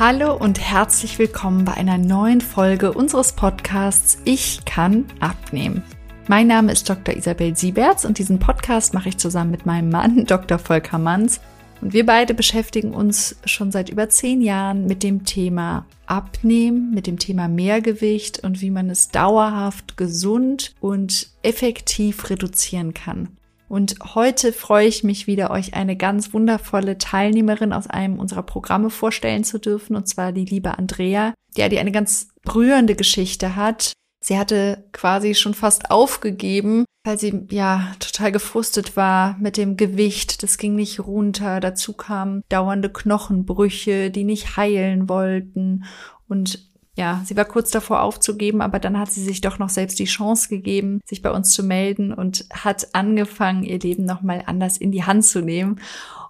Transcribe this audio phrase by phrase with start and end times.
[0.00, 5.84] Hallo und herzlich willkommen bei einer neuen Folge unseres Podcasts Ich kann abnehmen.
[6.26, 7.14] Mein Name ist Dr.
[7.14, 10.58] Isabel Sieberts und diesen Podcast mache ich zusammen mit meinem Mann Dr.
[10.58, 11.40] Volker Manns.
[11.80, 17.06] Und wir beide beschäftigen uns schon seit über zehn Jahren mit dem Thema Abnehmen, mit
[17.06, 23.28] dem Thema Mehrgewicht und wie man es dauerhaft gesund und effektiv reduzieren kann.
[23.74, 28.88] Und heute freue ich mich wieder, euch eine ganz wundervolle Teilnehmerin aus einem unserer Programme
[28.88, 33.92] vorstellen zu dürfen, und zwar die liebe Andrea, ja, die eine ganz rührende Geschichte hat.
[34.24, 40.44] Sie hatte quasi schon fast aufgegeben, weil sie ja total gefrustet war mit dem Gewicht.
[40.44, 41.58] Das ging nicht runter.
[41.58, 45.82] Dazu kamen dauernde Knochenbrüche, die nicht heilen wollten.
[46.28, 49.98] Und ja, sie war kurz davor aufzugeben, aber dann hat sie sich doch noch selbst
[49.98, 54.76] die Chance gegeben, sich bei uns zu melden und hat angefangen, ihr Leben nochmal anders
[54.76, 55.80] in die Hand zu nehmen.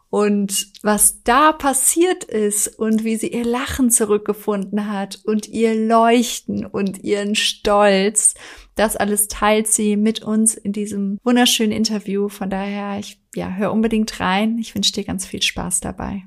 [0.09, 6.65] Und was da passiert ist und wie sie ihr Lachen zurückgefunden hat und ihr Leuchten
[6.65, 8.35] und ihren Stolz,
[8.77, 12.29] das alles teilt sie mit uns in diesem wunderschönen Interview.
[12.29, 14.57] Von daher, ich, ja, hör unbedingt rein.
[14.59, 16.25] Ich wünsche dir ganz viel Spaß dabei.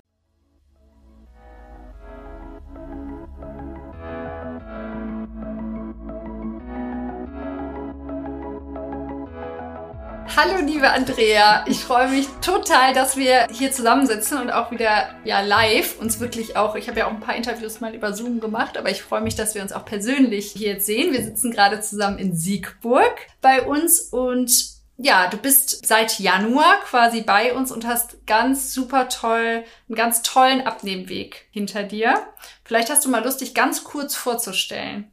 [10.36, 11.66] Hallo, liebe Andrea.
[11.68, 16.58] Ich freue mich total, dass wir hier zusammensitzen und auch wieder ja live uns wirklich
[16.58, 16.76] auch.
[16.76, 19.36] Ich habe ja auch ein paar Interviews mal über Zoom gemacht, aber ich freue mich,
[19.36, 21.14] dass wir uns auch persönlich hier jetzt sehen.
[21.14, 24.52] Wir sitzen gerade zusammen in Siegburg bei uns und
[24.98, 30.24] ja, du bist seit Januar quasi bei uns und hast ganz super toll, einen ganz
[30.24, 32.28] tollen Abnehmweg hinter dir.
[32.64, 35.12] Vielleicht hast du mal Lust, dich ganz kurz vorzustellen.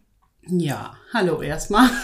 [0.49, 1.89] Ja, hallo erstmal.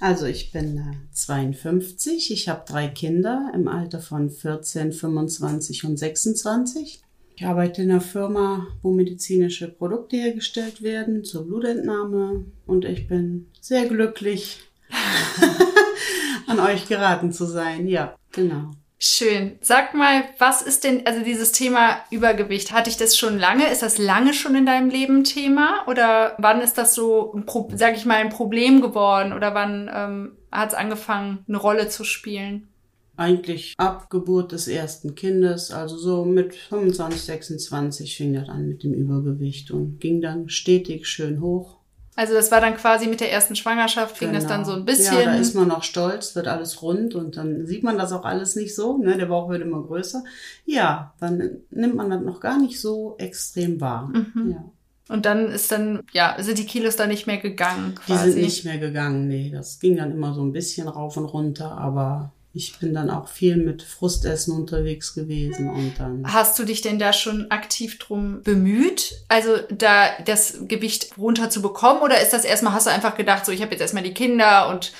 [0.00, 5.96] Also ich bin äh, 52, ich habe drei Kinder im Alter von 14, 25 und
[5.96, 7.00] 26.
[7.36, 13.46] Ich arbeite in einer Firma, wo medizinische Produkte hergestellt werden zur Blutentnahme und ich bin
[13.60, 14.62] sehr glücklich,
[16.48, 17.86] an euch geraten zu sein.
[17.86, 18.72] Ja, genau.
[19.04, 19.58] Schön.
[19.62, 23.68] Sag mal, was ist denn, also dieses Thema Übergewicht, hatte ich das schon lange?
[23.68, 25.84] Ist das lange schon in deinem Leben Thema?
[25.88, 27.34] Oder wann ist das so,
[27.74, 29.32] sag ich mal, ein Problem geworden?
[29.32, 32.68] Oder wann ähm, hat es angefangen, eine Rolle zu spielen?
[33.16, 38.84] Eigentlich ab Geburt des ersten Kindes, also so mit 25, 26 fing das an mit
[38.84, 41.81] dem Übergewicht und ging dann stetig schön hoch.
[42.14, 44.40] Also das war dann quasi mit der ersten Schwangerschaft, fing genau.
[44.40, 45.16] das dann so ein bisschen.
[45.18, 48.24] Ja, da ist man noch stolz, wird alles rund und dann sieht man das auch
[48.24, 49.16] alles nicht so, ne?
[49.16, 50.22] Der Bauch wird immer größer.
[50.66, 54.12] Ja, dann nimmt man das noch gar nicht so extrem wahr.
[54.12, 54.50] Mhm.
[54.50, 54.64] Ja.
[55.08, 57.94] Und dann ist dann, ja, sind die Kilos dann nicht mehr gegangen.
[57.94, 58.24] Quasi.
[58.24, 59.50] Die sind nicht mehr gegangen, nee.
[59.50, 63.28] Das ging dann immer so ein bisschen rauf und runter, aber ich bin dann auch
[63.28, 66.30] viel mit Frustessen unterwegs gewesen und dann.
[66.30, 72.20] Hast du dich denn da schon aktiv drum bemüht, also da das Gewicht runterzubekommen oder
[72.20, 74.92] ist das erstmal, hast du einfach gedacht, so ich habe jetzt erstmal die Kinder und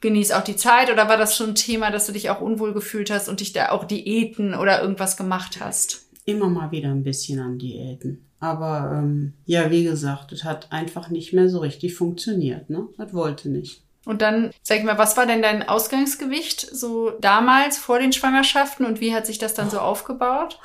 [0.00, 2.72] genieß auch die Zeit oder war das schon ein Thema, dass du dich auch unwohl
[2.72, 6.06] gefühlt hast und dich da auch Diäten oder irgendwas gemacht hast?
[6.26, 8.24] Immer mal wieder ein bisschen an Diäten.
[8.38, 12.70] Aber ähm, ja, wie gesagt, es hat einfach nicht mehr so richtig funktioniert.
[12.70, 12.88] Ne?
[12.96, 13.82] Das wollte nicht.
[14.10, 18.84] Und dann, sag ich mal, was war denn dein Ausgangsgewicht so damals vor den Schwangerschaften
[18.84, 20.58] und wie hat sich das dann so aufgebaut?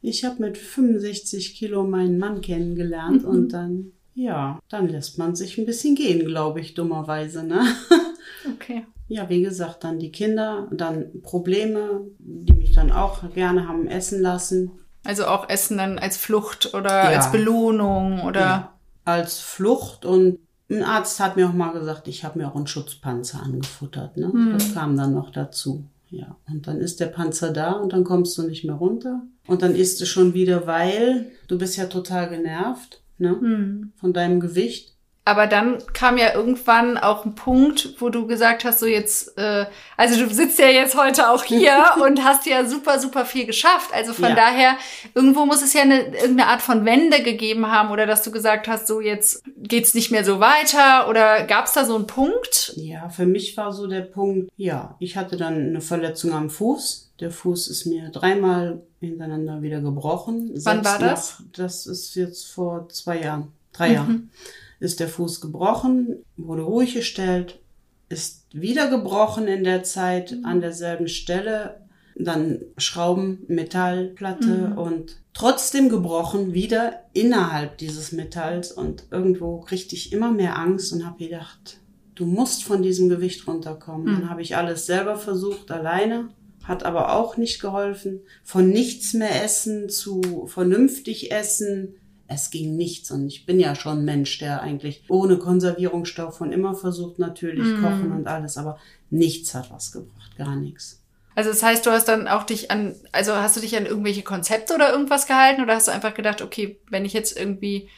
[0.00, 3.28] Ich habe mit 65 Kilo meinen Mann kennengelernt mhm.
[3.28, 7.62] und dann, ja, dann lässt man sich ein bisschen gehen, glaube ich, dummerweise, ne?
[8.54, 8.86] Okay.
[9.08, 14.22] Ja, wie gesagt, dann die Kinder, dann Probleme, die mich dann auch gerne haben essen
[14.22, 14.70] lassen.
[15.04, 17.18] Also auch Essen dann als Flucht oder ja.
[17.18, 18.40] als Belohnung oder?
[18.40, 18.72] Ja,
[19.04, 20.38] als Flucht und
[20.70, 24.16] ein Arzt hat mir auch mal gesagt, ich habe mir auch einen Schutzpanzer angefuttert.
[24.16, 24.28] Ne?
[24.28, 24.52] Mhm.
[24.52, 25.84] Das kam dann noch dazu.
[26.10, 29.22] Ja, und dann ist der Panzer da und dann kommst du nicht mehr runter.
[29.46, 33.32] Und dann isst du schon wieder, weil du bist ja total genervt ne?
[33.32, 33.92] Mhm.
[33.96, 34.94] von deinem Gewicht.
[35.28, 39.66] Aber dann kam ja irgendwann auch ein Punkt, wo du gesagt hast, so jetzt, äh,
[39.98, 43.90] also du sitzt ja jetzt heute auch hier und hast ja super, super viel geschafft.
[43.92, 44.34] Also von ja.
[44.34, 44.76] daher,
[45.14, 48.68] irgendwo muss es ja eine, irgendeine Art von Wende gegeben haben oder dass du gesagt
[48.68, 52.72] hast, so jetzt geht's nicht mehr so weiter oder gab's da so einen Punkt?
[52.76, 57.10] Ja, für mich war so der Punkt, ja, ich hatte dann eine Verletzung am Fuß.
[57.20, 60.52] Der Fuß ist mir dreimal hintereinander wieder gebrochen.
[60.64, 61.40] Wann war das?
[61.40, 63.94] Nach, das ist jetzt vor zwei Jahren, drei mhm.
[63.94, 64.30] Jahren
[64.80, 67.60] ist der Fuß gebrochen, wurde ruhig gestellt,
[68.08, 70.44] ist wieder gebrochen in der Zeit mhm.
[70.44, 71.80] an derselben Stelle,
[72.16, 74.78] dann Schrauben, Metallplatte mhm.
[74.78, 81.06] und trotzdem gebrochen wieder innerhalb dieses Metalls und irgendwo kriegte ich immer mehr Angst und
[81.06, 81.78] habe gedacht,
[82.16, 84.06] du musst von diesem Gewicht runterkommen.
[84.06, 84.20] Mhm.
[84.20, 86.30] Dann habe ich alles selber versucht, alleine,
[86.64, 88.20] hat aber auch nicht geholfen.
[88.42, 91.94] Von nichts mehr essen zu vernünftig essen,
[92.28, 93.10] es ging nichts.
[93.10, 97.66] Und ich bin ja schon ein Mensch, der eigentlich ohne Konservierungsstoff und immer versucht natürlich
[97.66, 97.80] Mhm.
[97.82, 98.78] kochen und alles, aber
[99.10, 101.00] nichts hat was gebracht, gar nichts.
[101.34, 104.22] Also das heißt, du hast dann auch dich an, also hast du dich an irgendwelche
[104.22, 107.88] Konzepte oder irgendwas gehalten oder hast du einfach gedacht, okay, wenn ich jetzt irgendwie,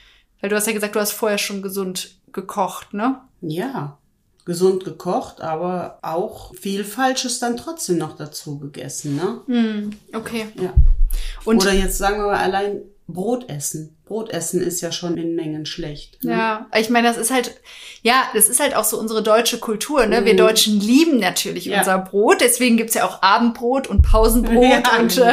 [0.41, 3.21] weil du hast ja gesagt, du hast vorher schon gesund gekocht, ne?
[3.41, 3.97] Ja,
[4.44, 9.41] gesund gekocht, aber auch viel Falsches dann trotzdem noch dazu gegessen, ne?
[9.47, 10.47] Hm, okay.
[10.61, 10.75] Ja.
[11.44, 12.82] Und Oder jetzt sagen wir mal allein
[13.12, 13.97] Brot essen.
[14.05, 16.23] Brot essen ist ja schon in Mengen schlecht.
[16.25, 16.33] Ne?
[16.33, 17.55] Ja, ich meine, das ist halt,
[18.03, 20.25] ja, das ist halt auch so unsere deutsche Kultur, ne?
[20.25, 20.39] Wir Mhm.
[20.39, 21.79] Deutschen lieben natürlich Ja.
[21.79, 24.53] unser Brot, deswegen gibt's ja auch Abendbrot und Pausenbrot
[24.85, 25.27] Ja, und genau.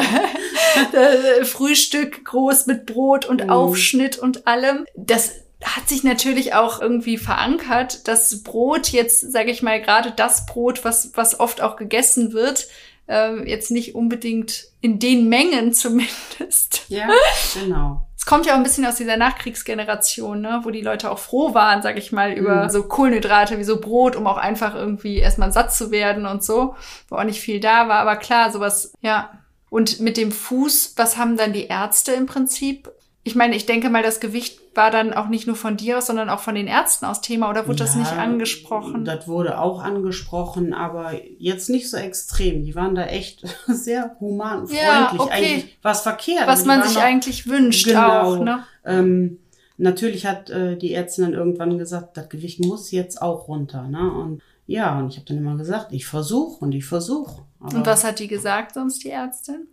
[0.94, 3.50] äh, äh, Frühstück groß mit Brot und Mhm.
[3.50, 4.86] Aufschnitt und allem.
[4.96, 5.32] Das
[5.64, 10.86] hat sich natürlich auch irgendwie verankert, dass Brot jetzt, sage ich mal, gerade das Brot,
[10.86, 12.68] was, was oft auch gegessen wird,
[13.08, 17.08] äh, jetzt nicht unbedingt in den Mengen zumindest Ja,
[17.54, 18.02] genau.
[18.16, 21.54] es kommt ja auch ein bisschen aus dieser Nachkriegsgeneration, ne, wo die Leute auch froh
[21.54, 22.70] waren, sag ich mal, über Mhm.
[22.70, 26.76] so Kohlenhydrate wie so Brot, um auch einfach irgendwie erstmal satt zu werden und so,
[27.10, 28.00] wo auch nicht viel da war.
[28.00, 29.32] Aber klar, sowas, ja.
[29.70, 32.90] Und mit dem Fuß, was haben dann die Ärzte im Prinzip?
[33.28, 36.08] Ich meine, ich denke mal, das Gewicht war dann auch nicht nur von dir aus,
[36.08, 39.04] sondern auch von den Ärzten aus Thema, oder wurde das Ja, nicht angesprochen?
[39.04, 42.64] Das wurde auch angesprochen, aber jetzt nicht so extrem.
[42.64, 45.20] Die waren da echt sehr human und Ja, freundlich.
[45.22, 45.34] okay.
[45.34, 46.48] Eigentlich was verkehrt.
[46.48, 48.22] was man sich noch- eigentlich wünscht Genau.
[48.22, 48.64] auch, ne?
[48.86, 49.40] Ähm,
[49.78, 53.84] natürlich hat äh, die Ärztin dann irgendwann gesagt, das Gewicht muss jetzt auch runter.
[53.90, 54.10] Ne?
[54.10, 57.42] Und ja, und ich habe dann immer gesagt, ich versuche und ich versuche.
[57.60, 59.68] Und was hat die gesagt sonst, die Ärztin?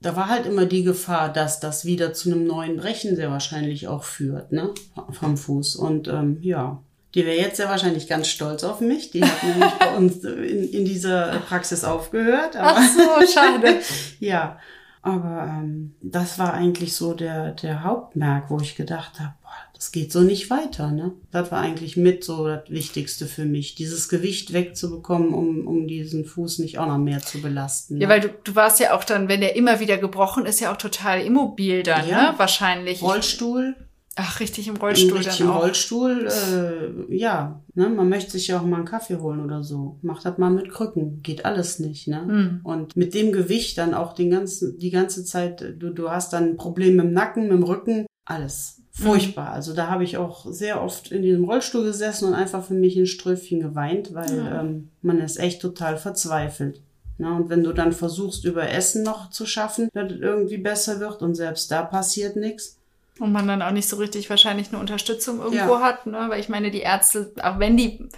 [0.00, 3.88] Da war halt immer die Gefahr, dass das wieder zu einem neuen Brechen sehr wahrscheinlich
[3.88, 4.70] auch führt, ne?
[5.10, 5.76] Vom Fuß.
[5.76, 6.80] Und ähm, ja,
[7.14, 9.10] die wäre jetzt sehr wahrscheinlich ganz stolz auf mich.
[9.10, 12.54] Die hat nämlich bei uns in, in dieser Praxis aufgehört.
[12.56, 13.80] Aber Ach so, schade.
[14.20, 14.58] ja,
[15.02, 19.34] aber ähm, das war eigentlich so der, der Hauptmerk, wo ich gedacht habe,
[19.78, 20.90] das geht so nicht weiter.
[20.90, 21.12] Ne?
[21.30, 26.24] Das war eigentlich mit so das Wichtigste für mich, dieses Gewicht wegzubekommen, um, um diesen
[26.24, 28.00] Fuß nicht auch noch mehr zu belasten.
[28.00, 28.14] Ja, ne?
[28.14, 30.76] weil du, du warst ja auch dann, wenn der immer wieder gebrochen ist, ja auch
[30.76, 32.32] total immobil dann, Ja.
[32.32, 32.38] ne?
[32.38, 33.02] Wahrscheinlich.
[33.02, 33.76] Rollstuhl,
[34.20, 35.62] Ach, richtig im Rollstuhl richtig dann im auch.
[35.62, 40.00] Rollstuhl, äh, ja, ne, man möchte sich ja auch mal einen Kaffee holen oder so.
[40.02, 42.22] Macht das mal mit Krücken, geht alles nicht, ne?
[42.26, 42.60] Hm.
[42.64, 46.56] Und mit dem Gewicht dann auch den ganzen, die ganze Zeit, du, du hast dann
[46.56, 48.77] Probleme im Nacken, mit dem Rücken, alles.
[49.02, 49.50] Furchtbar.
[49.52, 52.96] Also da habe ich auch sehr oft in diesem Rollstuhl gesessen und einfach für mich
[52.96, 54.60] ein Ströfchen geweint, weil Ja.
[54.60, 56.80] ähm, man ist echt total verzweifelt.
[57.20, 61.00] Na, und wenn du dann versuchst, über Essen noch zu schaffen, dass es irgendwie besser
[61.00, 62.76] wird und selbst da passiert nichts.
[63.18, 65.80] Und man dann auch nicht so richtig wahrscheinlich eine Unterstützung irgendwo Ja.
[65.80, 66.26] hat, ne?
[66.28, 68.08] Weil ich meine, die Ärzte, auch wenn die,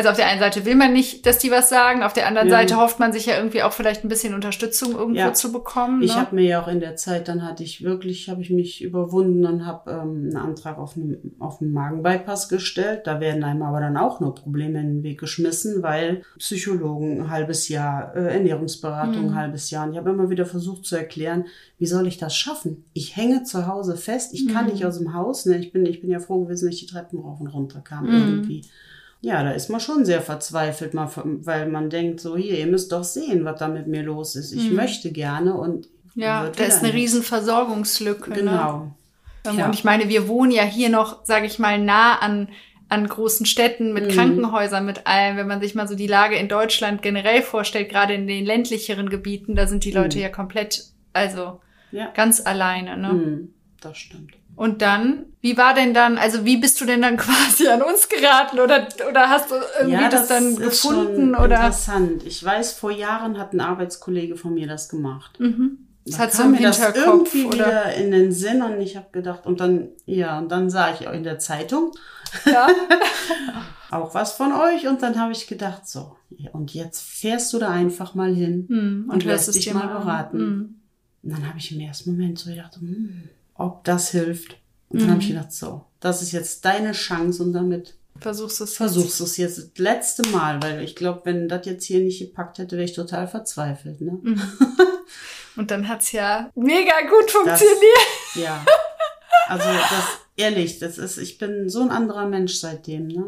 [0.00, 2.48] also auf der einen Seite will man nicht, dass die was sagen, auf der anderen
[2.48, 2.56] Ja.
[2.56, 5.32] Seite hofft man sich ja irgendwie auch vielleicht ein bisschen Unterstützung irgendwo Ja.
[5.34, 6.02] zu bekommen.
[6.02, 6.20] Ich ne?
[6.20, 9.44] habe mir ja auch in der Zeit, dann hatte ich wirklich, habe ich mich überwunden
[9.46, 13.02] und habe ähm, einen Antrag auf einen, auf einen Magenbypass gestellt.
[13.06, 17.30] Da werden einem aber dann auch nur Probleme in den Weg geschmissen, weil Psychologen ein
[17.30, 19.28] halbes Jahr, äh, Ernährungsberatung Mhm.
[19.30, 19.86] ein halbes Jahr.
[19.86, 21.44] Und ich habe immer wieder versucht zu erklären,
[21.78, 22.84] wie soll ich das schaffen?
[22.92, 24.72] Ich hänge zu Hause fest, ich kann Mhm.
[24.72, 25.46] nicht aus dem Haus.
[25.46, 25.56] Ne?
[25.58, 28.04] Ich, bin, ich bin ja froh gewesen, dass ich die Treppen rauf und runter kam
[28.06, 28.12] Mhm.
[28.12, 28.62] irgendwie.
[29.22, 33.04] Ja, da ist man schon sehr verzweifelt, weil man denkt so, hier, ihr müsst doch
[33.04, 34.52] sehen, was da mit mir los ist.
[34.52, 34.76] Ich Mhm.
[34.76, 38.30] möchte gerne und ja, da ist eine riesen Versorgungslücke.
[38.30, 38.36] Ne?
[38.36, 38.94] Genau.
[39.44, 39.66] Ähm, Ja.
[39.66, 42.48] Und ich meine, wir wohnen ja hier noch, sage ich mal, nah an,
[42.88, 44.10] an großen Städten mit Mhm.
[44.10, 45.36] Krankenhäusern, mit allem.
[45.36, 49.08] Wenn man sich mal so die Lage in Deutschland generell vorstellt, gerade in den ländlicheren
[49.10, 50.22] Gebieten, da sind die Leute Mhm.
[50.24, 51.60] ja komplett, also
[51.92, 52.96] Ja, ganz alleine.
[52.96, 53.12] Ne?
[53.12, 54.32] mhm, das stimmt.
[54.56, 58.08] Und dann, wie war denn dann, also wie bist du denn dann quasi an uns
[58.08, 61.56] geraten oder, oder hast du irgendwie das, dann ist gefunden schon oder?
[61.56, 62.22] interessant.
[62.26, 65.40] Ich weiß, vor Jahren hat ein Arbeitskollege von mir das gemacht.
[65.40, 65.78] Mhm.
[66.04, 67.56] Das Da hat so im mir das irgendwie oder?
[67.56, 71.06] wieder in den Sinn und ich habe gedacht, und dann, ja, und dann sah ich
[71.08, 71.92] auch in der Zeitung
[72.46, 72.68] Ja.
[73.90, 77.58] auch was von euch und dann habe ich gedacht, so, ja, und jetzt fährst du
[77.58, 78.66] da einfach mal hin.
[78.68, 80.38] Hm, Und hörst lässt es dich dir mal beraten.
[80.38, 80.74] Hm.
[81.22, 83.28] Und dann habe ich im ersten Moment so gedacht, hm,
[83.60, 84.56] ob das hilft.
[84.88, 85.12] Und dann Mhm.
[85.12, 88.76] habe ich gedacht, so, das ist jetzt deine Chance und damit Versuchst du es jetzt?
[88.76, 92.58] versuchst es jetzt das letzte Mal, weil ich glaube, wenn das jetzt hier nicht gepackt
[92.58, 94.00] hätte, wäre ich total verzweifelt.
[94.00, 94.18] Ne?
[94.22, 94.42] Mhm.
[95.56, 98.06] Und dann hat's ja mega gut Das, funktioniert.
[98.34, 98.64] ja.
[99.48, 100.04] Also das,
[100.36, 103.08] ehrlich, das ist, ich bin so ein anderer Mensch seitdem.
[103.08, 103.24] Ne?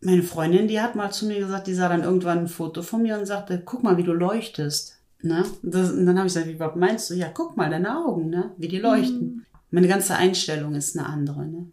[0.00, 3.02] Meine Freundin, die hat mal zu mir gesagt, die sah dann irgendwann ein Foto von
[3.02, 4.98] mir und sagte, guck mal, wie du leuchtest.
[5.22, 5.44] Ne?
[5.62, 7.14] Das, und dann habe ich gesagt, wie was meinst du?
[7.14, 8.52] Ja, guck mal, deine Augen, ne?
[8.58, 9.44] wie die leuchten.
[9.76, 11.44] Meine ganze Einstellung ist eine andere.
[11.44, 11.66] Ne?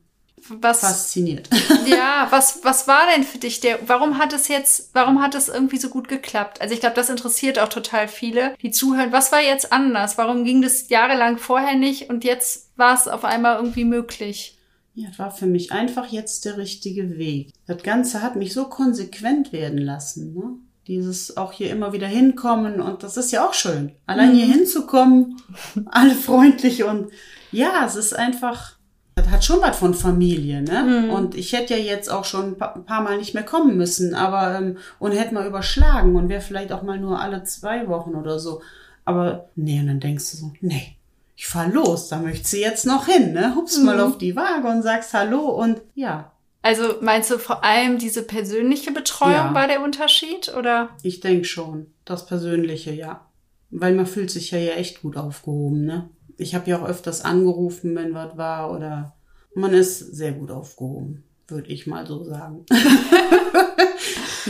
[0.50, 1.50] was fasziniert.
[1.86, 5.48] Ja, was was war denn für dich der warum hat es jetzt warum hat es
[5.48, 6.60] irgendwie so gut geklappt?
[6.60, 9.14] Also ich glaube, das interessiert auch total viele, die zuhören.
[9.14, 10.18] Was war jetzt anders?
[10.18, 14.58] Warum ging das jahrelang vorher nicht und jetzt war es auf einmal irgendwie möglich?
[14.96, 17.54] Ja, das war für mich einfach jetzt der richtige Weg.
[17.68, 20.34] Das Ganze hat mich so konsequent werden lassen.
[20.34, 20.58] Ne?
[20.88, 23.94] Dieses auch hier immer wieder hinkommen und das ist ja auch schön.
[24.06, 25.38] Allein hier hinzukommen,
[25.86, 27.12] alle freundlich und
[27.52, 28.74] ja, es ist einfach,
[29.16, 31.10] das hat schon was von Familie, ne?
[31.14, 34.58] Und ich hätte ja jetzt auch schon ein paar, Mal nicht mehr kommen müssen, aber
[34.58, 38.40] ähm, und hätte mal überschlagen und wäre vielleicht auch mal nur alle zwei Wochen oder
[38.40, 38.62] so.
[39.06, 40.98] Aber nee, und dann denkst du so, nee,
[41.38, 43.56] ich fahr los, da möchte sie jetzt noch hin, ne?
[43.56, 46.33] Hupst mal auf die Waage und sagst Hallo und ja,
[46.64, 49.54] Also meinst du vor allem diese persönliche Betreuung Ja.
[49.54, 50.90] war der Unterschied oder?
[51.04, 51.88] Ich denke schon.
[52.06, 53.26] Das Persönliche, ja.
[53.70, 56.10] Weil man fühlt sich ja hier echt gut aufgehoben, ne?
[56.38, 59.14] Ich habe ja auch öfters angerufen, wenn was war, oder
[59.56, 62.66] man ist sehr gut aufgehoben, würde ich mal so sagen.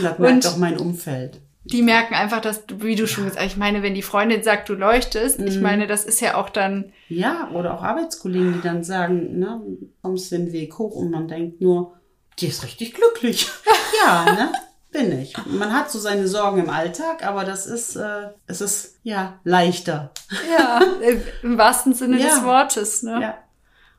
[0.00, 1.40] das merkt auch mein Umfeld.
[1.66, 4.42] Die merken einfach, dass du, wie du schon gesagt hast, ich meine, wenn die Freundin
[4.42, 5.46] sagt, du leuchtest, Mhm.
[5.46, 9.62] ich meine, das ist ja auch dann, Ja, oder auch Arbeitskollegen, die dann sagen, ne,
[10.02, 11.94] kommst den Weg hoch und man denkt nur,
[12.38, 13.48] die ist richtig glücklich.
[14.04, 14.52] ja, ne?
[14.90, 15.34] Bin ich.
[15.46, 20.12] Man hat so seine Sorgen im Alltag, aber das ist, äh, es ist ja leichter.
[20.56, 22.26] ja, äh, im wahrsten Sinne Ja.
[22.28, 23.18] des Wortes, ne?
[23.20, 23.38] Ja.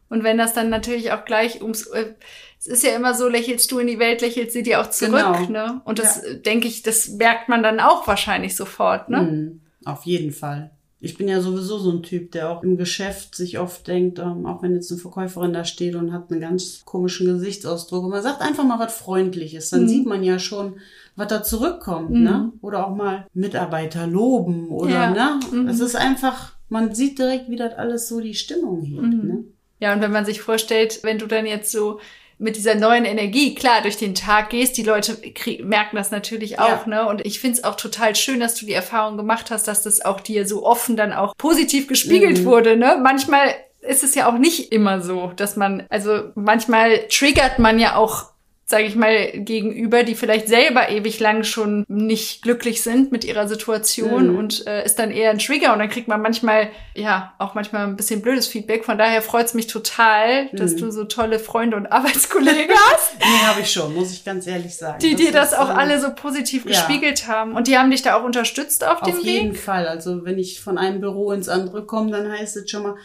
[0.07, 2.13] Und wenn das dann natürlich auch gleich ums, äh,
[2.59, 5.13] es ist ja immer so, lächelst du in die Welt, lächelt sie dir auch zurück,
[5.47, 5.49] Genau.
[5.49, 5.81] ne?
[5.83, 9.21] Und das, äh, denke ich, das merkt man dann auch wahrscheinlich sofort, ne?
[9.21, 10.71] Mhm, auf jeden Fall.
[11.05, 14.45] Ich bin ja sowieso so ein Typ, der auch im Geschäft sich oft denkt, ähm,
[14.45, 18.23] auch wenn jetzt eine Verkäuferin da steht und hat einen ganz komischen Gesichtsausdruck und man
[18.23, 20.77] sagt einfach mal was Freundliches, dann sieht man ja schon,
[21.15, 22.51] was da zurückkommt, ne?
[22.61, 25.11] Oder auch mal Mitarbeiter loben oder, Ja.
[25.11, 25.69] ne?
[25.69, 29.43] Es ist einfach, man sieht direkt, wie das alles so die Stimmung hebt, ne?
[29.79, 31.99] Ja, und wenn man sich vorstellt, wenn du dann jetzt so
[32.37, 35.17] mit dieser neuen Energie, klar, durch den Tag gehst, die Leute
[35.63, 37.07] merken das natürlich auch, ne?
[37.07, 40.19] Und ich find's auch total schön, dass du die Erfahrung gemacht hast, dass das auch
[40.19, 42.99] dir so offen dann auch positiv gespiegelt wurde, ne?
[43.01, 47.95] Manchmal ist es ja auch nicht immer so, dass man, also manchmal triggert man ja
[47.95, 48.34] auch
[48.67, 53.47] sage ich mal, gegenüber, die vielleicht selber ewig lang schon nicht glücklich sind mit ihrer
[53.47, 54.37] Situation Mhm.
[54.39, 57.85] und äh, ist dann eher ein Trigger und dann kriegt man manchmal, ja, auch manchmal
[57.85, 58.83] ein bisschen blödes Feedback.
[58.83, 60.77] Von daher freut's mich total, dass Mhm.
[60.79, 64.75] du so tolle Freunde und Arbeitskollegen hast, Nee, habe ich schon, muss ich ganz ehrlich
[64.75, 64.97] sagen.
[64.99, 66.71] die dir das ist, auch ähm, alle so positiv ja.
[66.71, 67.55] gespiegelt haben.
[67.55, 69.25] Und die haben dich da auch unterstützt auf, dem Auf Weg.
[69.25, 69.87] jeden Fall.
[69.87, 72.95] Also wenn ich von einem Büro ins andere komme, dann heißt es schon mal,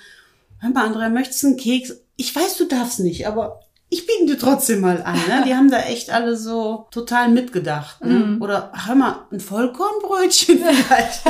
[0.60, 2.00] hör mal, Andrea, möchtest du einen Keks?
[2.16, 3.60] Ich weiß, du darfst nicht, aber
[3.90, 5.16] ich biete dir trotzdem mal an.
[5.28, 5.42] Ne?
[5.47, 8.02] Die haben da echt alle so total mitgedacht.
[8.04, 8.14] Ne?
[8.14, 8.42] Mhm.
[8.42, 11.23] Oder hör mal, ein Vollkornbrötchen vielleicht.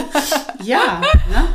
[0.63, 1.47] ja, ne?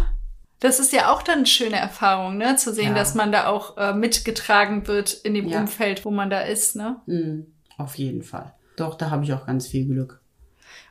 [0.60, 2.56] Das ist ja auch dann eine schöne Erfahrung, ne?
[2.56, 2.94] Zu sehen, Ja.
[2.96, 5.60] dass man da auch äh, mitgetragen wird in dem Ja.
[5.60, 6.96] Umfeld, wo man da ist, ne?
[7.06, 7.46] Mhm,
[7.78, 8.54] auf jeden Fall.
[8.78, 10.22] Doch, da habe ich auch ganz viel Glück.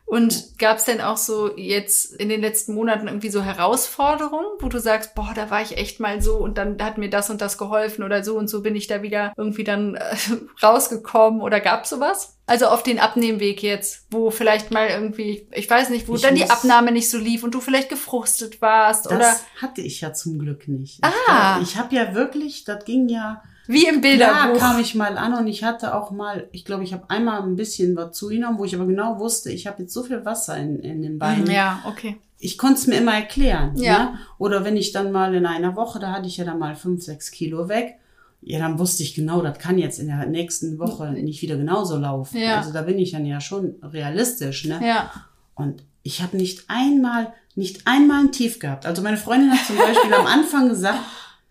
[0.07, 4.69] Und gab es denn auch so jetzt in den letzten Monaten irgendwie so Herausforderungen, wo
[4.69, 7.41] du sagst, boah, da war ich echt mal so und dann hat mir das und
[7.41, 10.17] das geholfen oder so und so bin ich da wieder irgendwie dann äh,
[10.63, 12.37] rausgekommen oder gab sowas?
[12.47, 16.35] Also auf den Abnehmweg jetzt, wo vielleicht mal irgendwie, ich weiß nicht, wo Ich dann
[16.35, 20.13] die Abnahme nicht so lief und du vielleicht gefrustet warst Das oder hatte ich ja
[20.13, 21.03] zum Glück nicht.
[21.03, 21.59] Ah.
[21.63, 24.59] Ich, ich habe ja wirklich, das ging ja wie im Bilderbuch.
[24.59, 27.57] kam ich mal an und ich hatte auch mal, ich glaube, ich habe einmal ein
[27.57, 30.81] bisschen was zugenommen, wo ich aber genau wusste, ich habe jetzt so viel Wasser in,
[30.81, 31.51] in den Beinen.
[31.51, 32.19] ja, okay.
[32.39, 33.75] Ich konnte es mir immer erklären.
[33.77, 33.99] Ja.
[33.99, 34.19] Ne?
[34.39, 37.03] Oder wenn ich dann mal in einer Woche, da hatte ich ja dann mal fünf,
[37.03, 37.97] sechs Kilo weg.
[38.43, 41.97] Ja, dann wusste ich genau, das kann jetzt in der nächsten Woche nicht wieder genauso
[41.97, 42.39] laufen.
[42.39, 42.59] Ja.
[42.59, 44.67] Also da bin ich dann ja schon realistisch.
[44.67, 44.79] Ne?
[44.87, 45.11] Ja.
[45.55, 48.85] Und ich habe nicht einmal, nicht einmal ein Tief gehabt.
[48.85, 51.01] Also meine Freundin hat zum Beispiel am Anfang gesagt,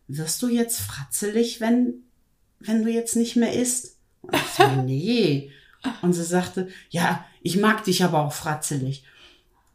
[0.08, 2.03] wirst du jetzt fratzelig, wenn,
[2.66, 3.98] wenn du jetzt nicht mehr isst?
[4.22, 5.52] Und ich so, nee.
[6.02, 9.04] Und sie sagte, ja, ich mag dich aber auch fratzelig.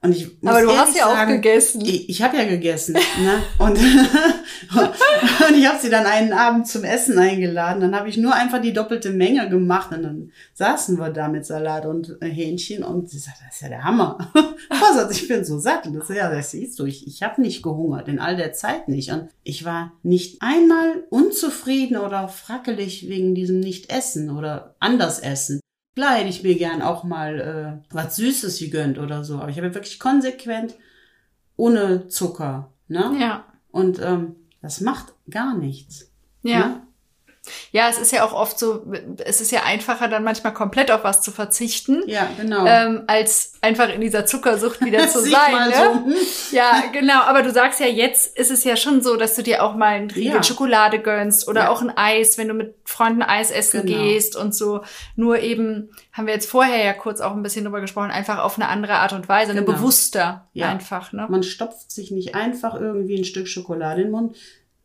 [0.00, 1.80] Und ich muss Aber du hast ja auch sagen, gegessen.
[1.80, 2.92] Ich, ich habe ja gegessen.
[2.94, 3.42] Ne?
[3.58, 3.78] Und,
[5.48, 7.80] und ich habe sie dann einen Abend zum Essen eingeladen.
[7.80, 9.90] Dann habe ich nur einfach die doppelte Menge gemacht.
[9.92, 12.84] Und dann saßen wir da mit Salat und äh, Hähnchen.
[12.84, 14.30] Und sie sagt, das ist ja der Hammer.
[14.68, 15.88] Was, ich bin so satt.
[15.88, 18.86] Und das, ja, das siehst du, ich, ich habe nicht gehungert, in all der Zeit
[18.86, 19.10] nicht.
[19.10, 25.60] Und ich war nicht einmal unzufrieden oder frackelig wegen diesem Nicht-Essen oder Andersessen.
[25.94, 29.38] Klar hätte ich mir gern auch mal äh, was Süßes gegönnt oder so.
[29.38, 30.74] Aber ich habe wirklich konsequent
[31.56, 32.72] ohne Zucker.
[32.86, 33.16] Ne?
[33.20, 33.44] Ja.
[33.70, 36.10] Und ähm, das macht gar nichts.
[36.42, 36.68] Ja.
[36.68, 36.82] Ne?
[37.72, 38.84] Ja, es ist ja auch oft so,
[39.24, 42.02] es ist ja einfacher, dann manchmal komplett auf was zu verzichten.
[42.06, 42.64] Ja, genau.
[42.66, 45.68] Ähm, als einfach in dieser Zuckersucht wieder zu sein.
[45.68, 45.74] Ne?
[45.74, 46.14] so, hm.
[46.52, 47.20] Ja, genau.
[47.22, 49.94] Aber du sagst ja, jetzt ist es ja schon so, dass du dir auch mal
[49.96, 50.42] ein Riegel Ja.
[50.42, 51.70] Schokolade gönnst oder Ja.
[51.70, 54.02] auch ein Eis, wenn du mit Freunden Eis essen Genau.
[54.02, 54.82] gehst und so.
[55.16, 58.56] Nur eben, haben wir jetzt vorher ja kurz auch ein bisschen drüber gesprochen, einfach auf
[58.56, 59.76] eine andere Art und Weise, eine Genau.
[59.76, 60.68] bewusster Ja.
[60.70, 61.26] einfach, ne?
[61.28, 64.36] Man stopft sich nicht einfach irgendwie ein Stück Schokolade in den Mund.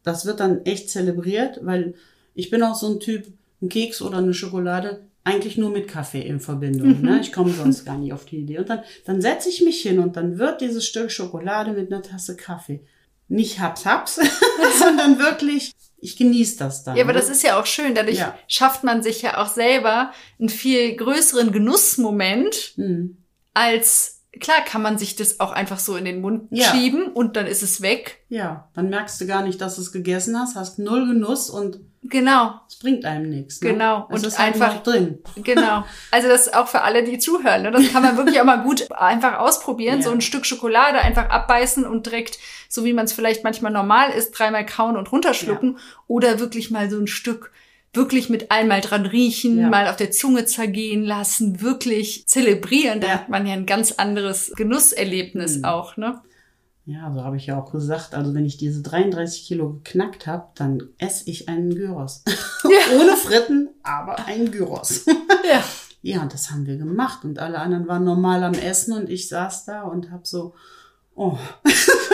[0.04, 1.94] Das wird dann echt zelebriert, weil
[2.36, 3.28] ich bin auch so ein Typ,
[3.62, 7.02] ein Keks oder eine Schokolade, eigentlich nur mit Kaffee in Verbindung.
[7.02, 7.20] Ne?
[7.22, 8.60] Ich komme sonst gar nicht auf die Idee.
[8.60, 12.02] Und dann, dann setze ich mich hin und dann wird dieses Stück Schokolade mit einer
[12.02, 12.82] Tasse Kaffee.
[13.30, 14.16] Nicht haps haps,
[14.80, 16.98] sondern wirklich, ich genieße das dann.
[16.98, 17.20] Ja, aber ne?
[17.20, 17.96] das ist ja auch schön.
[17.96, 18.38] Dadurch Ja.
[18.50, 23.18] schafft man sich ja auch selber einen viel größeren Genussmoment Hm.
[23.54, 26.66] als klar kann man sich das auch einfach so in den Mund Ja.
[26.72, 28.24] schieben und dann ist es weg.
[28.30, 31.80] Ja, dann merkst du gar nicht, dass du es gegessen hast, hast null Genuss und
[32.06, 33.62] Genau, es bringt einem nichts.
[33.62, 33.72] Ne?
[33.72, 34.08] Genau.
[34.12, 35.20] Es Und ist halt einfach- drin.
[35.38, 35.86] genau.
[36.12, 37.62] Also das ist auch für alle, die zuhören.
[37.64, 37.72] Ne?
[37.72, 40.00] Das kann man wirklich auch mal gut einfach ausprobieren.
[40.00, 40.04] Ja.
[40.04, 44.10] So ein Stück Schokolade einfach abbeißen und direkt, so wie man es vielleicht manchmal normal
[44.12, 45.78] isst, dreimal kauen und runterschlucken.
[46.08, 47.52] Oder wirklich mal so ein Stück
[47.94, 49.70] wirklich mit einmal dran riechen, Ja.
[49.70, 53.00] mal auf der Zunge zergehen lassen, wirklich zelebrieren.
[53.02, 53.14] Da Ja.
[53.14, 55.66] hat man ja ein ganz anderes Genusserlebnis Mhm.
[55.66, 56.22] auch, ne?
[56.86, 58.14] Ja, so habe ich ja auch gesagt.
[58.14, 62.24] Also wenn ich diese 33 Kilo geknackt habe, dann esse ich einen Gyros.
[63.00, 65.06] Ohne Fritten, aber ein Gyros.
[65.46, 65.62] Ja.
[66.02, 67.26] ja, und das haben wir gemacht.
[67.26, 70.56] Und alle anderen waren normal am Essen und ich saß da und habe so,
[71.16, 71.38] oh,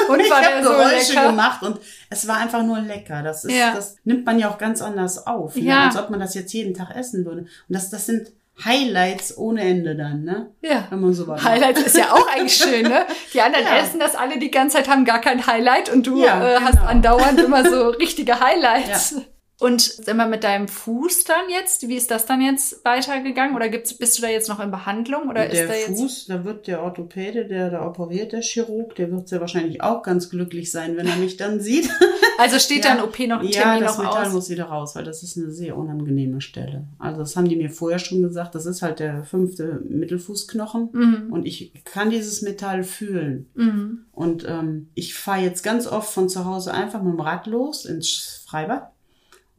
[0.10, 1.30] Und ich habe so Geräusche lecker?
[1.30, 3.22] gemacht und es war einfach nur lecker.
[3.22, 3.76] Das ist, Ja.
[3.76, 5.62] das nimmt man ja auch ganz anders auf, ne?
[5.62, 5.86] Ja.
[5.88, 7.42] als ob man das jetzt jeden Tag essen würde.
[7.42, 8.32] Und das, das sind
[8.66, 10.52] Highlights ohne Ende dann, ne?
[10.62, 10.88] Ja.
[10.90, 13.06] Wenn man so was Highlights ist ja auch eigentlich schön, ne?
[13.34, 13.78] Die anderen Ja.
[13.78, 16.74] essen das alle die ganze Zeit, haben gar kein Highlight und du Ja, äh, hast
[16.78, 16.86] genau.
[16.88, 19.16] andauernd immer so richtige Highlights.
[19.60, 23.56] Und sag mal, mit deinem Fuß dann jetzt, wie ist das dann jetzt weitergegangen?
[23.58, 25.24] Oder gibt's, bist du da jetzt noch in Behandlung?
[25.30, 26.00] Oder der ist da jetzt.
[26.00, 30.02] Fuß, da wird der Orthopäde, der da operiert, der Chirurg, der wird sehr wahrscheinlich auch
[30.02, 31.90] ganz glücklich sein, wenn er mich dann sieht.
[32.38, 32.96] Also steht Ja.
[32.96, 34.34] da ein OP noch, ein ja, Termin das noch Metall aus?
[34.34, 36.88] muss wieder raus, weil das ist eine sehr unangenehme Stelle.
[36.98, 41.28] Also das haben die mir vorher schon gesagt, das ist halt der fünfte Mittelfußknochen Mhm.
[41.34, 43.50] und ich kann dieses Metall fühlen.
[43.56, 44.06] Mhm.
[44.14, 47.84] Und ähm, ich fahre jetzt ganz oft von zu Hause einfach mit dem Rad los
[47.86, 48.92] ins Freibad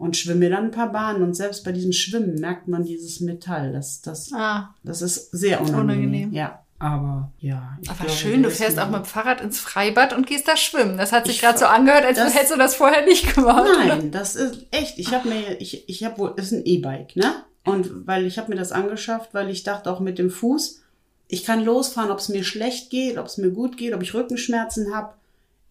[0.00, 1.22] und schwimme dann ein paar Bahnen.
[1.22, 3.72] Und selbst bei diesem Schwimmen merkt man dieses Metall.
[3.72, 5.84] Das, das, Ah, das ist sehr unangenehm.
[5.84, 6.32] Unangenehm.
[6.32, 7.78] Ja, aber ja.
[7.82, 10.56] ich aber glaube, schön, du fährst auch mit dem Fahrrad ins Freibad und gehst da
[10.56, 10.96] schwimmen.
[10.96, 13.68] Das hat sich Ich gerade so angehört, als das- hättest du das vorher nicht gemacht.
[13.78, 14.98] Nein, das ist echt.
[14.98, 17.32] Ich habe mir, ich, ich habe wohl, ist ein E-Bike, ne?
[17.64, 20.80] Und weil ich habe mir das angeschafft, weil ich dachte auch mit dem Fuß,
[21.28, 24.14] ich kann losfahren, ob es mir schlecht geht, ob es mir gut geht, ob ich
[24.14, 25.12] Rückenschmerzen habe.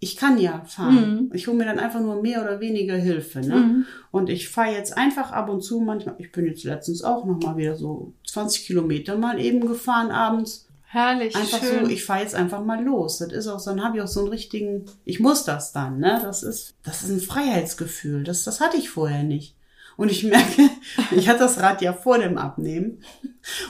[0.01, 1.29] Ich kann ja fahren.
[1.33, 3.41] Ich hole mir dann einfach nur mehr oder weniger Hilfe.
[3.41, 3.55] Ne?
[3.55, 3.85] Mhm.
[4.11, 7.39] Und ich fahre jetzt einfach ab und zu manchmal, ich bin jetzt letztens auch noch
[7.41, 10.67] mal wieder so 20 Kilometer mal eben gefahren abends.
[10.91, 11.85] Herrlich, Einfach schön.
[11.85, 13.19] so, ich fahre jetzt einfach mal los.
[13.19, 15.99] Das ist auch so, dann habe ich auch so einen richtigen, ich muss das dann,
[15.99, 16.19] ne?
[16.23, 18.23] Das ist, das ist ein Freiheitsgefühl.
[18.23, 19.55] Das, das hatte ich vorher nicht.
[19.97, 20.69] Und ich merke,
[21.11, 23.03] ich hatte das Rad ja vor dem Abnehmen.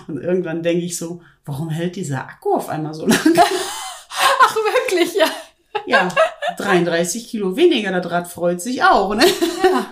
[0.08, 3.20] Und irgendwann denke ich so, warum hält dieser Akku auf einmal so lange?
[5.90, 6.08] Ja.
[6.08, 9.26] Ja, 33 Kilo weniger, das Rad freut sich auch, ne?
[9.64, 9.86] Ja.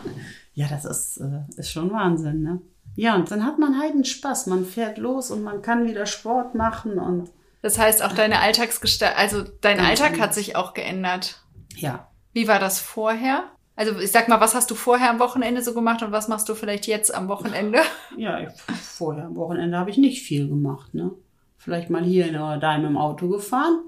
[0.53, 2.61] Ja, das ist, äh, ist schon Wahnsinn, ne?
[2.95, 4.47] Ja, und dann hat man heiden Spaß.
[4.47, 7.29] Man fährt los und man kann wieder Sport machen und
[7.61, 10.21] Das heißt, auch deine Alltagsgestalt, also dein Alltag anders.
[10.21, 11.41] hat sich auch geändert.
[11.75, 12.07] ja.
[12.33, 13.45] Wie war das vorher?
[13.75, 16.49] Also ich sag mal, was hast du vorher am Wochenende so gemacht und was machst
[16.49, 17.79] du vielleicht jetzt am Wochenende?
[18.17, 18.49] Ja, ich,
[18.81, 21.11] vorher am Wochenende habe ich nicht viel gemacht, ne?
[21.57, 23.81] Vielleicht mal hier in oder da im Auto gefahren.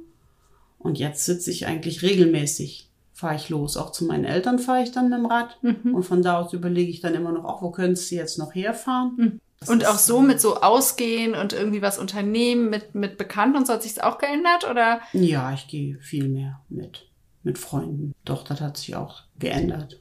[0.80, 3.78] Und jetzt sitze ich eigentlich regelmäßig, fahre ich los.
[3.78, 5.58] Auch zu meinen Eltern fahre ich dann mit dem Rad.
[5.62, 5.94] Mhm.
[5.94, 8.56] Und von da aus überlege ich dann immer noch, auch wo könntest du jetzt noch
[8.56, 9.40] herfahren?
[9.60, 13.68] Das Und auch so mit so ausgehen und irgendwie was unternehmen mit, mit Bekannten und
[13.68, 15.02] so hat sich's auch geändert oder?
[15.12, 17.10] Ja, ich gehe viel mehr mit,
[17.44, 18.16] mit Freunden.
[18.24, 20.00] Doch, das hat sich auch geändert.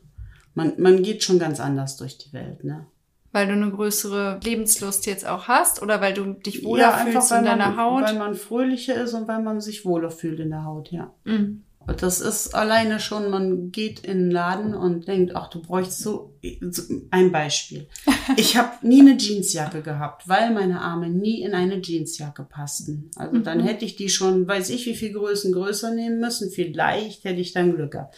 [0.55, 2.87] Man, man geht schon ganz anders durch die Welt, ne?
[3.33, 7.31] Weil du eine größere Lebenslust jetzt auch hast oder weil du dich wohler ja, fühlst
[7.31, 8.03] in deiner man, Haut?
[8.05, 11.13] Weil man fröhlicher ist und weil man sich wohler fühlt in der Haut, ja.
[11.25, 11.65] Mhm.
[11.97, 16.35] Das ist alleine schon, man geht in den Laden und denkt, ach, du bräuchst so,
[16.71, 17.87] so ein Beispiel.
[18.37, 23.11] Ich habe nie eine Jeansjacke gehabt, weil meine Arme nie in eine Jeansjacke passten.
[23.17, 26.51] Also dann hätte ich die schon, weiß ich, wie viel Größen größer nehmen müssen.
[26.51, 28.15] Vielleicht hätte ich dann Glück gehabt.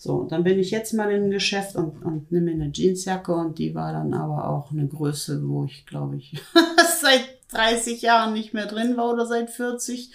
[0.00, 3.34] So, dann bin ich jetzt mal in ein Geschäft und, und nehme mir eine Jeansjacke
[3.34, 6.40] und die war dann aber auch eine Größe, wo ich, glaube ich,
[7.00, 10.12] seit 30 Jahren nicht mehr drin war oder seit 40.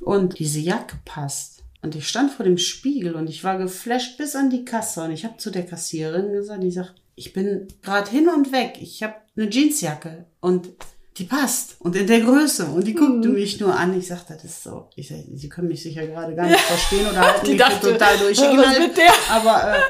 [0.00, 1.62] Und diese Jacke passt.
[1.80, 5.04] Und ich stand vor dem Spiegel und ich war geflasht bis an die Kasse.
[5.04, 8.78] Und ich habe zu der Kassiererin gesagt, die sagt, ich bin gerade hin und weg.
[8.80, 10.70] Ich habe eine Jeansjacke und
[11.16, 13.34] die passt und in der Größe und die guckte mhm.
[13.34, 13.98] mich nur an.
[13.98, 14.88] Ich sagte, das ist so.
[14.94, 18.16] Ich sag, Sie können mich sicher gerade gar nicht verstehen oder halten mich dachte, total
[18.18, 18.92] durchgeknallt.
[19.30, 19.80] Aber äh,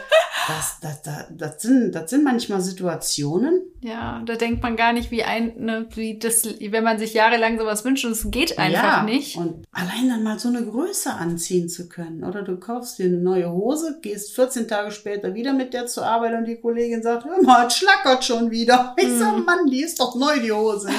[0.51, 3.63] das, das, das, das, sind, das sind manchmal Situationen.
[3.81, 7.59] Ja, da denkt man gar nicht, wie ein, ne, wie das, wenn man sich jahrelang
[7.59, 9.37] sowas wünscht und es geht einfach ja, nicht.
[9.37, 12.25] Und allein dann mal so eine Größe anziehen zu können.
[12.25, 16.07] Oder du kaufst dir eine neue Hose, gehst 14 Tage später wieder mit der zur
[16.07, 18.95] Arbeit und die Kollegin sagt, hör mal, es schlackert schon wieder.
[19.01, 19.45] Ich sag, mhm.
[19.45, 20.91] Mann, die ist doch neu, die Hose.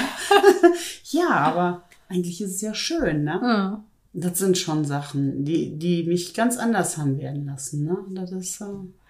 [1.04, 3.40] ja, aber eigentlich ist es ja schön, ne?
[3.42, 3.84] Ja.
[4.12, 7.96] Das sind schon Sachen, die, die mich ganz anders haben werden lassen, ne?
[8.10, 8.66] Das ist, äh,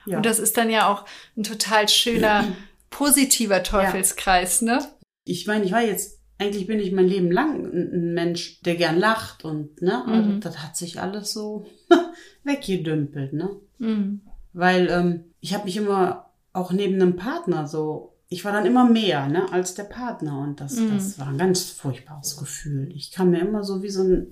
[0.06, 0.16] ja.
[0.18, 1.04] Und das ist dann ja auch
[1.36, 2.44] ein total schöner,
[2.90, 4.76] positiver Teufelskreis, ja.
[4.76, 4.84] ne?
[5.24, 8.98] Ich meine, ich war jetzt, eigentlich bin ich mein Leben lang ein Mensch, der gern
[8.98, 10.04] lacht und, ne?
[10.06, 10.12] Mhm.
[10.12, 11.66] Also, das hat sich alles so
[12.44, 13.50] weggedümpelt, ne?
[13.78, 14.20] Mhm.
[14.52, 18.88] Weil ähm, ich habe mich immer auch neben einem Partner so ich war dann immer
[18.88, 20.94] mehr ne, als der Partner und das, mhm.
[20.94, 22.90] das war ein ganz furchtbares Gefühl.
[22.94, 24.28] Ich kam mir immer so wie so ein,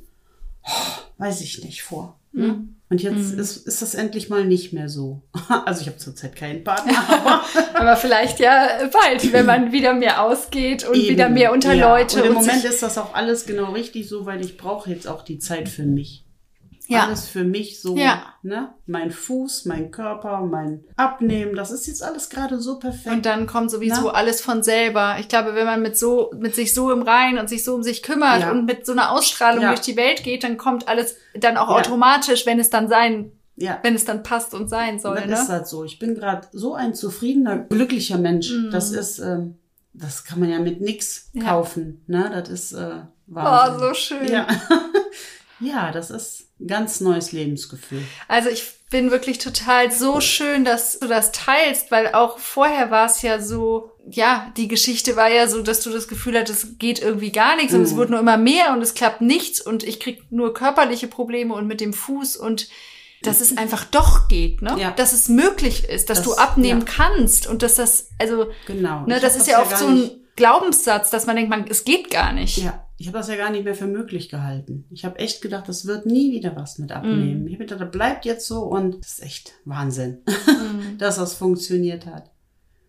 [1.19, 2.19] weiß ich nicht, vor.
[2.33, 2.77] Mhm.
[2.89, 3.39] Und jetzt mhm.
[3.39, 5.23] ist, ist das endlich mal nicht mehr so.
[5.67, 6.93] Also ich habe zurzeit keinen Partner.
[7.09, 7.43] Aber,
[7.75, 11.09] aber vielleicht ja bald, wenn man wieder mehr ausgeht und Eben.
[11.09, 11.89] wieder mehr unter ja.
[11.89, 12.21] Leute.
[12.21, 15.07] Und im und Moment ist das auch alles genau richtig so, weil ich brauche jetzt
[15.07, 16.25] auch die Zeit für mich
[16.91, 17.05] ja.
[17.05, 18.23] alles für mich so, ja.
[18.43, 18.75] ne?
[18.87, 23.15] Mein Fuß, mein Körper, mein Abnehmen, das ist jetzt alles gerade so perfekt.
[23.15, 24.11] Und dann kommt sowieso Na?
[24.11, 25.17] alles von selber.
[25.21, 27.83] Ich glaube, wenn man mit so, mit sich so im Rein und sich so um
[27.83, 28.51] sich kümmert ja.
[28.51, 32.47] und mit so einer Ausstrahlung durch die Welt geht, dann kommt alles dann auch automatisch,
[32.47, 33.79] wenn es dann sein ja.
[33.83, 35.17] wenn es dann passt und sein soll.
[35.17, 35.35] Dann ne?
[35.35, 35.85] ist halt so.
[35.85, 38.51] Ich bin gerade so ein zufriedener, glücklicher Mensch.
[38.51, 38.71] Mm.
[38.71, 39.57] Das ist, ähm,
[39.93, 42.03] das kann man ja mit nix kaufen.
[42.07, 42.31] Ne?
[42.33, 43.77] Das ist äh, Wahnsinn.
[43.77, 44.29] Oh, so schön.
[44.29, 44.47] Ja.
[45.61, 48.03] Ja, das ist ein ganz neues Lebensgefühl.
[48.29, 53.07] Also ich bin wirklich total so schön, dass du das teilst, weil auch vorher war
[53.07, 56.79] es ja so, ja, die Geschichte war ja so, dass du das Gefühl hattest, es
[56.79, 57.79] geht irgendwie gar nichts mhm.
[57.79, 57.97] und es mhm.
[57.99, 61.69] wird nur immer mehr und es klappt nichts und ich krieg nur körperliche Probleme und
[61.69, 62.69] mit dem Fuß und
[63.23, 64.77] dass es einfach doch geht, ne?
[64.79, 64.93] Ja.
[64.93, 66.87] Dass es möglich ist, dass das, du abnehmen ja.
[66.87, 69.05] kannst und dass das, also, genau.
[69.05, 72.33] ne, das ist ja oft so ein Glaubenssatz, dass man denkt, man, es geht gar
[72.33, 72.57] nicht.
[72.57, 74.85] Ja ich habe das ja gar nicht mehr für möglich gehalten.
[74.91, 77.45] Ich habe echt gedacht, das wird nie wieder was mit abnehmen.
[77.45, 77.47] Mm.
[77.47, 80.99] Ich habe gedacht, das bleibt jetzt so und das ist echt Wahnsinn, mm.
[80.99, 82.31] dass das funktioniert hat.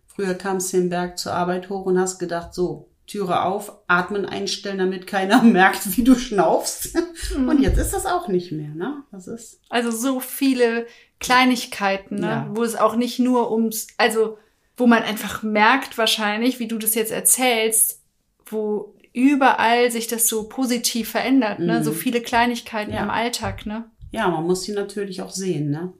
[0.06, 4.26] Früher kamst du den Berg zur Arbeit hoch und hast gedacht, so, Türe auf, atmen
[4.26, 6.94] einstellen, damit keiner merkt, wie du schnaufst.
[7.34, 7.48] Mm.
[7.48, 9.04] Und jetzt ist das auch nicht mehr, ne?
[9.12, 9.62] Das ist.
[9.70, 10.84] Also so viele
[11.20, 12.26] Kleinigkeiten, ne?
[12.26, 12.50] Ja.
[12.52, 14.36] Wo es auch nicht nur ums, also,
[14.76, 18.02] wo man einfach merkt wahrscheinlich, wie du das jetzt erzählst,
[18.44, 21.80] wo überall sich das so positiv verändert, ne?
[21.80, 21.84] Mhm.
[21.84, 23.02] So viele Kleinigkeiten ja.
[23.02, 23.84] im Alltag, ne?
[24.10, 25.92] Ja, man muss sie natürlich auch sehen, ne?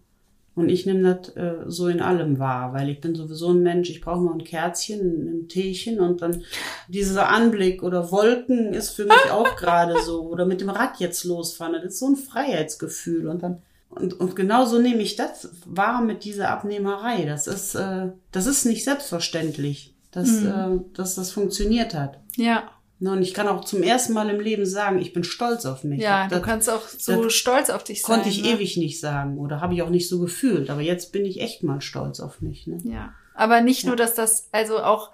[0.54, 3.88] Und ich nehme das äh, so in allem wahr, weil ich bin sowieso ein Mensch,
[3.88, 6.42] ich brauche nur ein Kerzchen, ein Teechen und dann
[6.88, 10.22] dieser Anblick oder Wolken ist für mich auch gerade so.
[10.22, 13.28] Oder mit dem Rad jetzt losfahren, das ist so ein Freiheitsgefühl.
[13.28, 13.62] Und dann
[13.94, 17.24] und, und genau so nehme ich das wahr mit dieser Abnehmerei.
[17.24, 20.46] Das ist, äh, das ist nicht selbstverständlich, dass, mhm.
[20.46, 22.18] äh, dass das funktioniert hat.
[22.36, 22.70] Ja.
[23.02, 25.82] Ne, und ich kann auch zum ersten Mal im Leben sagen, ich bin stolz auf
[25.82, 26.00] mich.
[26.00, 28.14] Ja, das, du kannst auch so stolz auf dich sein.
[28.14, 28.50] Konnte ich ne?
[28.50, 30.70] ewig nicht sagen oder habe ich auch nicht so gefühlt.
[30.70, 32.68] Aber jetzt bin ich echt mal stolz auf mich.
[32.68, 32.78] Ne?
[32.84, 33.88] Ja, aber nicht ja.
[33.88, 35.10] nur, dass das, also auch,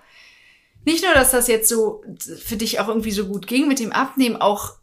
[0.85, 2.05] nicht nur, dass das jetzt so
[2.39, 4.75] für dich auch irgendwie so gut ging mit dem Abnehmen, auch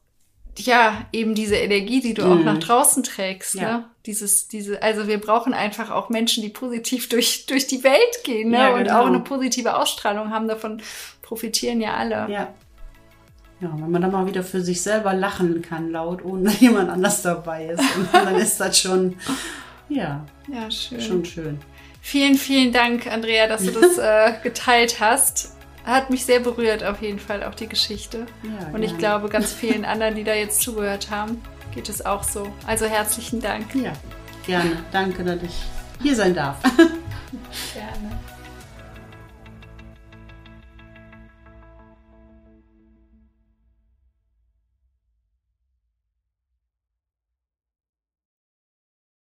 [0.57, 2.31] ja, eben diese Energie, die du mm.
[2.31, 3.61] auch nach draußen trägst, ja.
[3.61, 3.89] ne?
[4.07, 8.49] Dieses, diese, also wir brauchen einfach auch Menschen, die positiv durch, durch die Welt gehen,
[8.49, 8.57] ne?
[8.57, 8.79] Ja, genau.
[8.79, 10.47] Und auch eine positive Ausstrahlung haben.
[10.47, 10.81] Davon
[11.21, 12.31] profitieren ja alle.
[12.31, 12.53] Ja,
[13.65, 17.21] ja, wenn man dann mal wieder für sich selber lachen kann, laut, ohne jemand anders
[17.21, 19.15] dabei ist, dann ist das schon,
[19.89, 21.01] ja, ja schön.
[21.01, 21.59] schon schön.
[22.01, 25.55] Vielen, vielen Dank, Andrea, dass du das äh, geteilt hast.
[25.83, 28.25] Hat mich sehr berührt, auf jeden Fall, auch die Geschichte.
[28.43, 31.41] Ja, Und ich glaube, ganz vielen anderen, die da jetzt zugehört haben,
[31.73, 32.47] geht es auch so.
[32.67, 33.73] Also herzlichen Dank.
[33.75, 33.93] Ja,
[34.45, 34.77] gerne.
[34.91, 35.63] Danke, dass ich
[36.01, 36.57] hier sein darf.
[37.73, 38.19] Gerne.